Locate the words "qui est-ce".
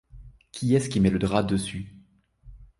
0.51-0.89